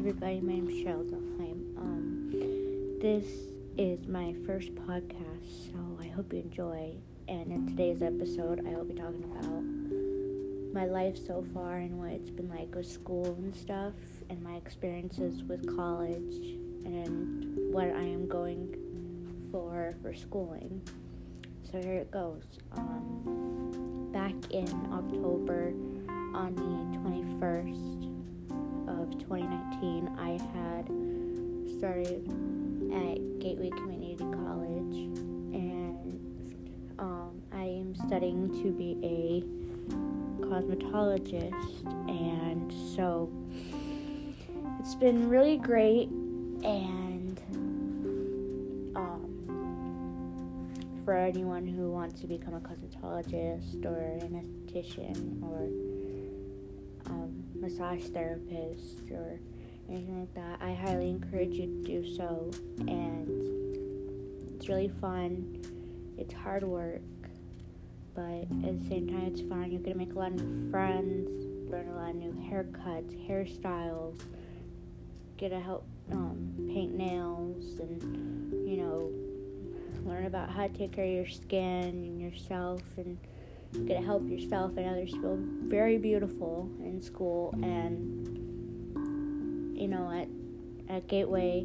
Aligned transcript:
everybody, 0.00 0.40
my 0.40 0.54
name's 0.54 0.72
Cheryl 0.72 1.06
Delheim. 1.10 1.76
Um, 1.76 2.98
this 3.02 3.26
is 3.76 4.08
my 4.08 4.34
first 4.46 4.74
podcast, 4.74 5.70
so 5.70 5.78
I 6.00 6.06
hope 6.06 6.32
you 6.32 6.38
enjoy. 6.38 6.94
And 7.28 7.52
in 7.52 7.66
today's 7.66 8.00
episode, 8.00 8.66
I 8.66 8.70
will 8.70 8.86
be 8.86 8.94
talking 8.94 9.24
about 9.24 10.72
my 10.72 10.86
life 10.86 11.18
so 11.18 11.44
far 11.52 11.76
and 11.76 11.98
what 11.98 12.12
it's 12.12 12.30
been 12.30 12.48
like 12.48 12.74
with 12.74 12.90
school 12.90 13.26
and 13.26 13.54
stuff, 13.54 13.92
and 14.30 14.42
my 14.42 14.54
experiences 14.54 15.42
with 15.42 15.76
college, 15.76 16.34
and 16.86 17.70
what 17.70 17.88
I 17.88 18.02
am 18.02 18.26
going 18.26 18.74
for 19.52 19.94
for 20.00 20.14
schooling. 20.14 20.80
So 21.70 21.78
here 21.78 21.96
it 21.96 22.10
goes. 22.10 22.44
Um, 22.72 24.08
back 24.14 24.32
in 24.50 24.66
October, 24.90 25.74
on 26.32 26.54
the 26.54 26.98
21st 27.00 28.09
of 28.98 29.18
2019, 29.20 30.10
I 30.18 30.32
had 30.52 30.86
started 31.78 32.26
at 32.92 33.38
Gateway 33.38 33.70
Community 33.70 34.16
College, 34.16 34.96
and 35.54 36.18
um, 36.98 37.40
I 37.52 37.62
am 37.62 37.94
studying 38.06 38.48
to 38.62 38.72
be 38.72 38.98
a 39.04 39.44
cosmetologist, 40.44 41.86
and 42.08 42.72
so 42.96 43.30
it's 44.80 44.96
been 44.96 45.28
really 45.28 45.56
great, 45.56 46.08
and 46.08 47.40
um, 48.96 49.30
for 51.04 51.14
anyone 51.14 51.66
who 51.66 51.92
wants 51.92 52.20
to 52.22 52.26
become 52.26 52.54
a 52.54 52.60
cosmetologist 52.60 53.84
or 53.84 54.18
an 54.24 54.42
esthetician 54.42 55.40
or 55.42 55.68
massage 57.60 58.04
therapist 58.04 59.10
or 59.10 59.38
anything 59.88 60.20
like 60.20 60.34
that, 60.34 60.60
I 60.60 60.72
highly 60.72 61.10
encourage 61.10 61.54
you 61.54 61.66
to 61.66 61.82
do 61.82 62.14
so. 62.16 62.50
And 62.80 63.28
it's 64.54 64.68
really 64.68 64.90
fun. 65.00 65.62
It's 66.16 66.34
hard 66.34 66.64
work, 66.64 67.00
but 68.14 68.42
at 68.42 68.78
the 68.78 68.88
same 68.88 69.08
time, 69.08 69.26
it's 69.26 69.40
fun. 69.42 69.70
You're 69.70 69.80
gonna 69.80 69.96
make 69.96 70.14
a 70.14 70.18
lot 70.18 70.32
of 70.32 70.42
new 70.42 70.70
friends, 70.70 71.70
learn 71.70 71.88
a 71.88 71.96
lot 71.96 72.10
of 72.10 72.16
new 72.16 72.32
haircuts, 72.32 73.28
hairstyles, 73.28 74.20
get 75.36 75.48
to 75.50 75.60
help 75.60 75.86
um, 76.12 76.52
paint 76.68 76.94
nails, 76.94 77.78
and 77.78 78.68
you 78.68 78.76
know, 78.76 79.10
learn 80.04 80.26
about 80.26 80.50
how 80.50 80.66
to 80.66 80.72
take 80.72 80.92
care 80.92 81.04
of 81.04 81.10
your 81.10 81.26
skin 81.28 81.88
and 81.88 82.20
yourself 82.20 82.82
and 82.96 83.16
get 83.86 84.00
to 84.00 84.04
help 84.04 84.28
yourself 84.28 84.76
and 84.76 84.86
others 84.88 85.10
feel 85.12 85.38
very 85.66 85.96
beautiful 85.98 86.68
in 86.80 87.00
school 87.00 87.54
and 87.62 88.26
you 89.78 89.88
know 89.88 90.10
at 90.10 90.28
at 90.94 91.06
Gateway 91.08 91.64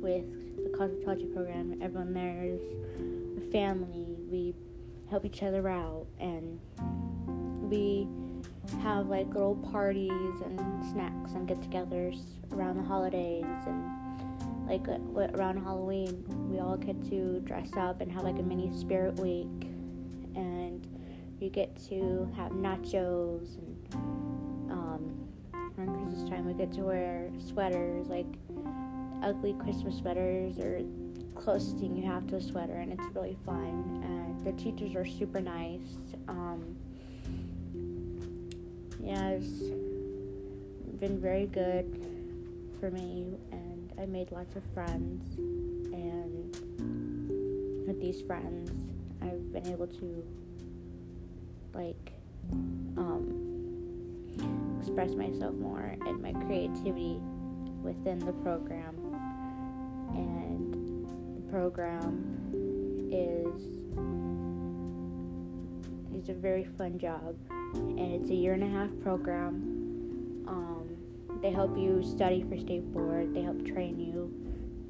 with 0.00 0.24
the 0.56 0.70
cosmetology 0.76 1.32
program 1.34 1.78
everyone 1.82 2.14
there 2.14 2.44
is 2.44 2.60
a 3.38 3.52
family. 3.52 4.06
We 4.30 4.54
help 5.10 5.24
each 5.26 5.42
other 5.42 5.68
out 5.68 6.06
and 6.18 6.58
we 7.70 8.08
have 8.82 9.08
like 9.08 9.26
little 9.28 9.56
parties 9.56 10.10
and 10.44 10.58
snacks 10.90 11.32
and 11.32 11.46
get-togethers 11.46 12.22
around 12.52 12.78
the 12.78 12.82
holidays 12.82 13.44
and 13.66 14.68
like 14.68 14.88
uh, 14.88 14.98
around 15.36 15.62
Halloween 15.62 16.24
we 16.50 16.60
all 16.60 16.76
get 16.76 17.02
to 17.10 17.40
dress 17.40 17.70
up 17.76 18.00
and 18.00 18.10
have 18.10 18.24
like 18.24 18.38
a 18.38 18.42
mini 18.42 18.72
spirit 18.76 19.18
week 19.20 19.68
you 21.42 21.50
get 21.50 21.76
to 21.88 22.32
have 22.36 22.52
nachos 22.52 23.58
and 23.58 23.94
um, 24.70 25.28
around 25.76 26.06
Christmas 26.06 26.30
time 26.30 26.46
we 26.46 26.54
get 26.54 26.72
to 26.72 26.82
wear 26.82 27.28
sweaters 27.38 28.06
like 28.06 28.26
ugly 29.24 29.52
Christmas 29.54 29.98
sweaters 29.98 30.58
or 30.58 30.82
closest 31.34 31.78
thing 31.78 31.96
you 31.96 32.04
have 32.04 32.28
to 32.28 32.36
a 32.36 32.40
sweater 32.40 32.74
and 32.74 32.92
it's 32.92 33.04
really 33.12 33.36
fun 33.44 34.00
and 34.04 34.44
the 34.46 34.52
teachers 34.52 34.94
are 34.94 35.04
super 35.04 35.40
nice 35.40 36.14
um, 36.28 36.76
yeah 39.02 39.30
it's 39.30 39.64
been 41.00 41.20
very 41.20 41.46
good 41.46 42.06
for 42.78 42.92
me 42.92 43.34
and 43.50 43.92
I 44.00 44.06
made 44.06 44.30
lots 44.30 44.54
of 44.54 44.62
friends 44.72 45.34
and 45.36 46.56
with 47.84 48.00
these 48.00 48.22
friends 48.22 48.70
I've 49.20 49.52
been 49.52 49.66
able 49.66 49.88
to 49.88 50.24
like 51.74 52.12
um, 52.96 53.42
express 54.80 55.14
myself 55.14 55.54
more 55.54 55.96
and 56.06 56.20
my 56.22 56.32
creativity 56.44 57.20
within 57.82 58.18
the 58.18 58.32
program. 58.32 58.96
And 60.14 61.06
the 61.36 61.50
program 61.50 62.32
is 63.10 63.62
is 66.22 66.28
a 66.28 66.34
very 66.34 66.64
fun 66.78 66.98
job, 66.98 67.34
and 67.50 68.12
it's 68.12 68.30
a 68.30 68.34
year 68.34 68.52
and 68.52 68.62
a 68.62 68.68
half 68.68 68.90
program. 69.02 70.44
Um, 70.46 70.96
they 71.40 71.50
help 71.50 71.76
you 71.76 72.02
study 72.02 72.44
for 72.48 72.58
state 72.58 72.92
board. 72.92 73.34
They 73.34 73.42
help 73.42 73.64
train 73.66 73.98
you. 73.98 74.32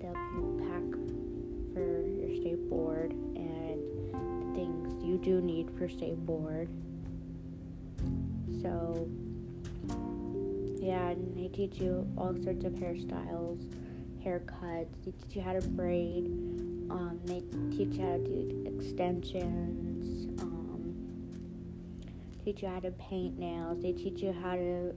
They 0.00 0.06
help 0.06 0.18
you 0.34 0.58
pack 0.68 1.74
for 1.74 2.02
your 2.02 2.34
state 2.40 2.68
board 2.68 3.12
you 5.04 5.18
do 5.18 5.40
need 5.40 5.70
for 5.76 5.88
state 5.88 6.24
board. 6.24 6.68
So, 8.62 9.08
yeah, 10.80 11.10
and 11.10 11.36
they 11.36 11.48
teach 11.48 11.78
you 11.78 12.06
all 12.16 12.34
sorts 12.42 12.64
of 12.64 12.72
hairstyles, 12.72 13.70
haircuts. 14.24 15.04
They 15.04 15.10
teach 15.12 15.36
you 15.36 15.42
how 15.42 15.52
to 15.52 15.60
braid. 15.68 16.26
Um, 16.90 17.20
they 17.24 17.40
teach 17.70 17.96
you 17.96 18.02
how 18.02 18.12
to 18.12 18.18
do 18.18 18.74
extensions. 18.76 20.40
Um, 20.40 20.94
teach 22.44 22.62
you 22.62 22.68
how 22.68 22.80
to 22.80 22.90
paint 22.92 23.38
nails. 23.38 23.82
They 23.82 23.92
teach 23.92 24.22
you 24.22 24.32
how 24.32 24.56
to 24.56 24.90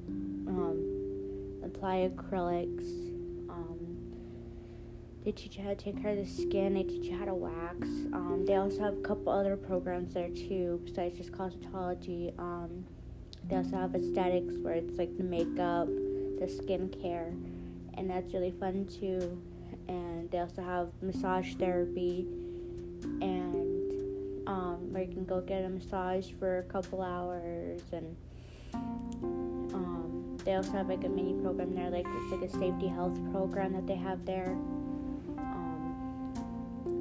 um, 0.48 1.62
apply 1.64 2.10
acrylics. 2.10 2.88
Um, 3.50 3.97
they 5.28 5.34
teach 5.34 5.58
you 5.58 5.64
how 5.64 5.72
to 5.72 5.76
take 5.76 6.02
care 6.02 6.12
of 6.12 6.18
the 6.18 6.26
skin. 6.26 6.74
They 6.74 6.84
teach 6.84 7.08
you 7.08 7.18
how 7.18 7.26
to 7.26 7.34
wax. 7.34 7.86
Um, 8.14 8.46
they 8.48 8.56
also 8.56 8.80
have 8.80 8.94
a 8.94 9.02
couple 9.02 9.30
other 9.34 9.58
programs 9.58 10.14
there 10.14 10.30
too, 10.30 10.80
besides 10.86 11.18
just 11.18 11.34
cosmetology. 11.34 12.32
Um, 12.40 12.86
they 13.50 13.58
also 13.58 13.76
have 13.76 13.94
aesthetics 13.94 14.54
where 14.62 14.76
it's 14.76 14.98
like 14.98 15.18
the 15.18 15.26
makeup, 15.26 15.88
the 16.40 16.46
skincare, 16.48 17.36
and 17.96 18.10
that's 18.10 18.34
really 18.34 18.54
fun 18.58 18.88
too. 18.88 19.38
And 19.90 20.32
they 20.32 20.40
also 20.40 20.62
have 20.62 20.88
massage 21.02 21.56
therapy, 21.56 22.26
and 23.04 24.48
um, 24.48 24.94
where 24.94 25.04
you 25.04 25.14
can 25.14 25.26
go 25.26 25.42
get 25.42 25.66
a 25.66 25.70
massage 25.70 26.32
for 26.40 26.60
a 26.60 26.64
couple 26.64 27.02
hours. 27.02 27.82
And 27.92 28.16
um, 29.74 30.38
they 30.46 30.54
also 30.54 30.72
have 30.72 30.88
like 30.88 31.04
a 31.04 31.10
mini 31.10 31.34
program 31.42 31.76
there, 31.76 31.90
like 31.90 32.06
it's 32.08 32.32
like 32.32 32.50
a 32.50 32.54
safety 32.58 32.88
health 32.88 33.20
program 33.34 33.74
that 33.74 33.86
they 33.88 33.96
have 33.96 34.26
there. 34.26 34.56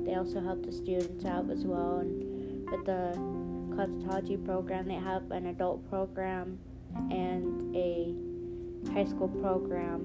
They 0.07 0.15
also 0.15 0.41
help 0.41 0.65
the 0.65 0.73
students 0.73 1.25
out 1.25 1.51
as 1.51 1.65
well, 1.65 1.99
and 1.99 2.71
with 2.71 2.85
the 2.87 3.13
cosmetology 3.77 4.43
program. 4.45 4.89
They 4.89 4.95
have 4.95 5.31
an 5.31 5.47
adult 5.47 5.89
program 5.91 6.59
and 7.11 7.77
a 7.77 8.15
high 8.93 9.05
school 9.05 9.29
program. 9.29 10.01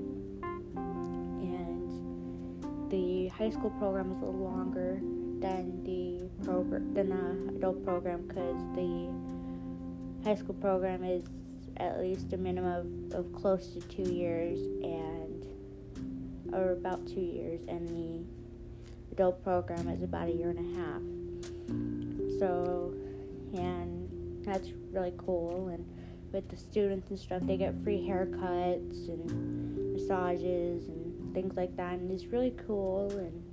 And 1.41 2.91
the 2.91 3.27
high 3.29 3.49
school 3.49 3.69
program 3.71 4.11
is 4.11 4.21
a 4.21 4.25
little 4.25 4.41
longer 4.41 4.99
than 5.39 5.83
the 5.83 6.27
program 6.43 6.93
than 6.93 7.09
the 7.09 7.55
adult 7.55 7.83
program 7.85 8.27
because 8.27 8.61
the 8.75 9.09
high 10.23 10.35
school 10.35 10.55
program 10.55 11.03
is 11.03 11.25
at 11.77 11.99
least 11.99 12.33
a 12.33 12.37
minimum 12.37 13.09
of, 13.13 13.25
of 13.25 13.33
close 13.33 13.67
to 13.67 13.79
two 13.81 14.11
years 14.11 14.59
and 14.83 15.45
or 16.53 16.73
about 16.73 17.07
two 17.07 17.21
years 17.21 17.61
and 17.67 17.87
the 17.87 18.40
adult 19.21 19.43
program 19.43 19.87
is 19.87 20.01
about 20.01 20.27
a 20.27 20.31
year 20.31 20.49
and 20.49 20.59
a 20.59 20.79
half 20.79 22.39
so 22.39 22.91
and 23.53 24.01
that's 24.43 24.69
really 24.91 25.13
cool. 25.17 25.69
And 25.69 25.85
with 26.31 26.49
the 26.49 26.57
students 26.57 27.09
and 27.09 27.19
stuff, 27.19 27.41
they 27.43 27.57
get 27.57 27.73
free 27.83 28.07
haircuts 28.07 29.09
and 29.09 29.93
massages 29.93 30.87
and 30.87 31.33
things 31.33 31.55
like 31.55 31.75
that, 31.77 31.93
and 31.93 32.11
it's 32.11 32.25
really 32.25 32.55
cool 32.67 33.11
and 33.11 33.43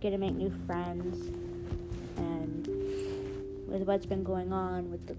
get 0.00 0.10
to 0.10 0.18
make 0.18 0.34
new 0.34 0.52
friends. 0.66 1.26
And 2.16 2.66
with 3.68 3.82
what's 3.82 4.06
been 4.06 4.24
going 4.24 4.52
on 4.52 4.90
with 4.90 5.06
the 5.06 5.16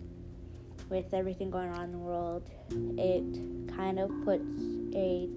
with 0.90 1.14
everything 1.14 1.52
going 1.52 1.70
on 1.70 1.84
in 1.84 1.92
the 1.92 1.98
world, 1.98 2.50
it 2.98 3.76
kind 3.76 4.00
of 4.00 4.10
puts 4.24 4.62
a 4.96 5.28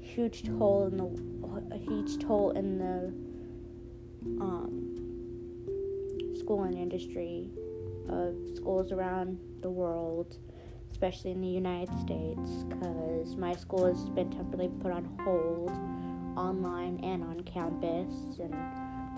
huge 0.00 0.42
toll 0.42 0.88
in 0.90 0.96
the 0.96 1.31
a 1.70 1.76
huge 1.76 2.18
toll 2.18 2.50
in 2.52 2.78
the 2.78 3.12
um, 4.40 4.92
schooling 6.38 6.76
industry 6.76 7.50
of 8.08 8.34
schools 8.54 8.92
around 8.92 9.38
the 9.62 9.70
world, 9.70 10.36
especially 10.90 11.30
in 11.30 11.40
the 11.40 11.48
United 11.48 11.88
States, 12.00 12.64
because 12.68 13.36
my 13.36 13.54
school 13.54 13.86
has 13.86 14.08
been 14.10 14.30
temporarily 14.30 14.70
put 14.80 14.92
on 14.92 15.04
hold 15.24 15.70
online 16.36 16.98
and 17.02 17.22
on 17.22 17.40
campus, 17.44 18.38
and 18.38 18.54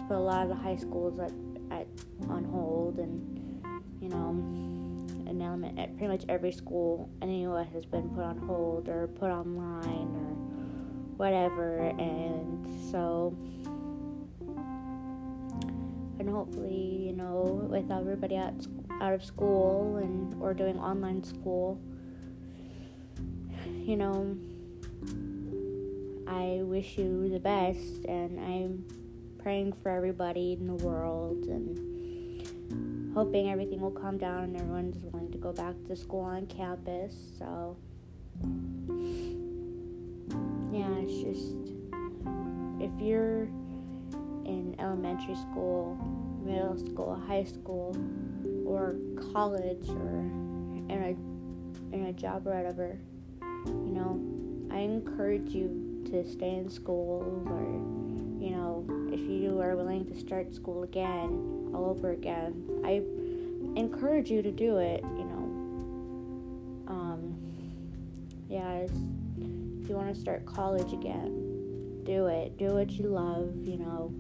put 0.08 0.16
a 0.16 0.20
lot 0.20 0.42
of 0.42 0.48
the 0.48 0.54
high 0.54 0.76
schools 0.76 1.18
at, 1.18 1.32
at 1.70 1.86
on 2.28 2.44
hold, 2.44 2.98
and 2.98 3.62
you 4.00 4.08
know, 4.08 4.30
an 5.26 5.40
element 5.40 5.78
at 5.78 5.96
pretty 5.96 6.12
much 6.12 6.24
every 6.28 6.52
school 6.52 7.08
in 7.22 7.28
the 7.28 7.38
U.S. 7.48 7.68
has 7.72 7.86
been 7.86 8.08
put 8.10 8.24
on 8.24 8.38
hold 8.38 8.88
or 8.88 9.06
put 9.06 9.30
online 9.30 10.23
whatever, 11.16 11.78
and 11.98 12.90
so 12.90 13.36
and 16.18 16.28
hopefully, 16.28 17.06
you 17.06 17.12
know, 17.12 17.66
with 17.70 17.90
everybody 17.90 18.36
out 18.36 18.54
out 19.00 19.12
of 19.12 19.24
school 19.24 19.96
and 19.96 20.34
or 20.40 20.54
doing 20.54 20.78
online 20.78 21.22
school, 21.24 21.80
you 23.66 23.96
know, 23.96 24.36
I 26.26 26.62
wish 26.62 26.96
you 26.96 27.28
the 27.28 27.40
best, 27.40 28.04
and 28.06 28.38
I'm 28.40 28.84
praying 29.42 29.74
for 29.74 29.90
everybody 29.90 30.54
in 30.54 30.66
the 30.66 30.74
world 30.74 31.44
and 31.44 33.12
hoping 33.14 33.50
everything 33.50 33.80
will 33.80 33.90
calm 33.90 34.16
down 34.16 34.44
and 34.44 34.56
everyone's 34.56 34.96
willing 34.98 35.30
to 35.30 35.38
go 35.38 35.52
back 35.52 35.74
to 35.86 35.94
school 35.94 36.22
on 36.22 36.46
campus. 36.46 37.14
So, 37.38 37.76
yeah, 40.74 40.90
it's 40.98 41.22
just 41.22 41.54
if 42.80 42.90
you're 43.00 43.44
in 44.44 44.74
elementary 44.80 45.36
school, 45.36 45.96
middle 46.44 46.76
school, 46.76 47.14
high 47.28 47.44
school, 47.44 47.96
or 48.66 48.96
college, 49.32 49.88
or 49.88 50.18
in 50.88 50.90
a 50.90 51.94
in 51.94 52.06
a 52.06 52.12
job 52.12 52.46
or 52.48 52.56
whatever, 52.56 52.98
you 53.66 53.92
know, 53.92 54.20
I 54.74 54.78
encourage 54.80 55.50
you 55.50 56.02
to 56.10 56.28
stay 56.28 56.56
in 56.56 56.68
school, 56.68 57.22
or 57.46 57.62
you 58.44 58.50
know, 58.50 58.84
if 59.12 59.20
you 59.20 59.60
are 59.60 59.76
willing 59.76 60.04
to 60.06 60.18
start 60.18 60.52
school 60.52 60.82
again, 60.82 61.70
all 61.72 61.86
over 61.88 62.10
again, 62.10 62.82
I 62.84 63.00
encourage 63.78 64.28
you 64.28 64.42
to 64.42 64.50
do 64.50 64.78
it. 64.78 65.02
You 65.02 65.24
know, 65.24 66.84
um, 66.88 67.36
yeah, 68.48 68.86
if 69.84 69.88
you 69.90 69.96
want 69.96 70.12
to 70.12 70.18
start 70.18 70.46
college 70.46 70.92
again, 70.92 72.02
do 72.04 72.26
it. 72.26 72.56
Do 72.58 72.74
what 72.74 72.90
you 72.90 73.04
love. 73.04 73.54
You 73.64 73.76
know 73.76 74.14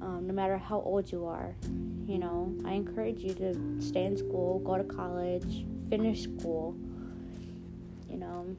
um, 0.00 0.26
no 0.26 0.32
matter 0.32 0.58
how 0.58 0.80
old 0.80 1.10
you 1.10 1.26
are. 1.26 1.54
You 2.06 2.18
know, 2.18 2.54
I 2.64 2.72
encourage 2.72 3.20
you 3.20 3.34
to 3.34 3.80
stay 3.80 4.04
in 4.04 4.16
school, 4.16 4.60
go 4.60 4.78
to 4.78 4.84
college, 4.84 5.64
finish 5.90 6.22
school, 6.22 6.76
you 8.08 8.16
know, 8.16 8.56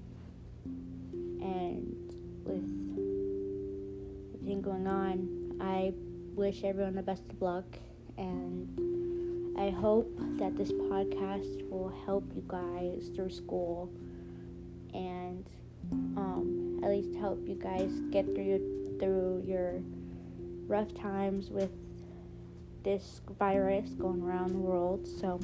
and 0.66 1.96
with 2.44 2.64
everything 4.36 4.62
going 4.62 4.88
on, 4.88 5.58
I 5.62 5.94
wish 6.36 6.64
everyone 6.64 6.96
the 6.96 7.02
best 7.02 7.24
of 7.30 7.42
luck 7.42 7.66
and 8.18 9.58
I 9.58 9.70
hope 9.70 10.12
that 10.40 10.58
this 10.58 10.72
podcast 10.72 11.70
will 11.70 11.94
help 12.06 12.30
you 12.36 12.44
guys 12.48 13.10
through 13.16 13.30
school 13.30 13.90
and 14.94 15.50
at 16.88 16.94
least 16.94 17.14
help 17.20 17.46
you 17.46 17.56
guys 17.56 17.92
get 18.12 18.24
through 18.34 18.98
through 18.98 19.44
your 19.46 19.82
rough 20.68 20.94
times 20.94 21.50
with 21.50 21.70
this 22.84 23.20
virus 23.38 23.90
going 23.90 24.22
around 24.22 24.54
the 24.54 24.58
world. 24.58 25.06
So 25.06 25.38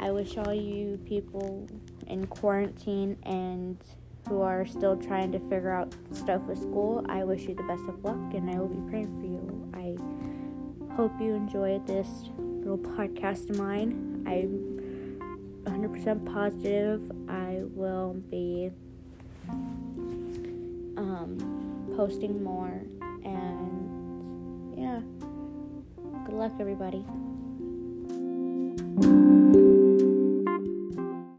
I 0.00 0.10
wish 0.10 0.38
all 0.38 0.54
you 0.54 0.98
people 1.04 1.68
in 2.06 2.26
quarantine 2.28 3.18
and 3.24 3.76
who 4.26 4.40
are 4.40 4.64
still 4.64 4.96
trying 4.96 5.32
to 5.32 5.38
figure 5.38 5.70
out 5.70 5.94
stuff 6.12 6.40
with 6.42 6.58
school, 6.58 7.04
I 7.10 7.22
wish 7.24 7.42
you 7.42 7.54
the 7.54 7.62
best 7.64 7.82
of 7.86 8.02
luck 8.02 8.32
and 8.32 8.48
I 8.48 8.58
will 8.58 8.68
be 8.68 8.90
praying 8.90 9.20
for 9.20 9.26
you. 9.26 9.70
I 9.74 10.94
hope 10.94 11.12
you 11.20 11.34
enjoyed 11.34 11.86
this 11.86 12.08
little 12.38 12.78
podcast 12.78 13.50
of 13.50 13.58
mine. 13.58 14.24
I'm 14.26 14.80
100% 15.64 16.32
positive 16.32 17.02
I 17.28 17.60
will 17.74 18.14
be 18.30 18.70
um, 20.96 21.38
posting 21.96 22.42
more 22.42 22.82
and 23.24 24.78
yeah, 24.78 25.00
good 26.26 26.34
luck, 26.34 26.52
everybody. 26.58 27.04